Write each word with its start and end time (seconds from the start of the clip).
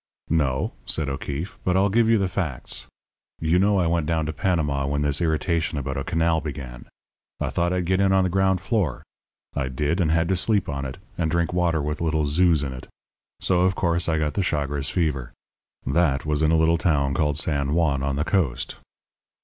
"No," 0.31 0.73
said 0.87 1.09
O'Keefe; 1.09 1.59
"but 1.63 1.77
I'll 1.77 1.89
give 1.91 2.09
you 2.09 2.17
the 2.17 2.27
facts. 2.27 2.87
You 3.39 3.59
know 3.59 3.77
I 3.79 3.85
went 3.85 4.07
down 4.07 4.25
to 4.25 4.33
Panama 4.33 4.87
when 4.87 5.03
this 5.03 5.21
irritation 5.21 5.77
about 5.77 5.95
a 5.95 6.03
canal 6.03 6.41
began. 6.41 6.87
I 7.39 7.51
thought 7.51 7.71
I'd 7.71 7.85
get 7.85 8.01
in 8.01 8.11
on 8.11 8.23
the 8.23 8.29
ground 8.31 8.61
floor. 8.61 9.03
I 9.55 9.67
did, 9.67 10.01
and 10.01 10.09
had 10.11 10.27
to 10.29 10.35
sleep 10.35 10.67
on 10.67 10.85
it, 10.85 10.97
and 11.19 11.29
drink 11.29 11.53
water 11.53 11.83
with 11.83 12.01
little 12.01 12.25
zoos 12.25 12.63
in 12.63 12.73
it; 12.73 12.87
so, 13.41 13.61
of 13.61 13.75
course, 13.75 14.09
I 14.09 14.17
got 14.17 14.33
the 14.33 14.41
Chagres 14.41 14.89
fever. 14.89 15.33
That 15.85 16.25
was 16.25 16.41
in 16.41 16.49
a 16.49 16.57
little 16.57 16.79
town 16.79 17.13
called 17.13 17.37
San 17.37 17.75
Juan 17.75 18.01
on 18.01 18.15
the 18.15 18.25
coast. 18.25 18.77